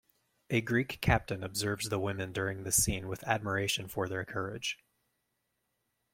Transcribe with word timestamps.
A 0.49 0.61
Greek 0.61 0.97
captain 0.99 1.43
observes 1.43 1.89
the 1.89 1.99
women 1.99 2.33
during 2.33 2.63
this 2.63 2.81
scene 2.83 3.07
with 3.07 3.23
admiration 3.25 3.87
for 3.87 4.09
their 4.09 4.25
courage. 4.25 4.79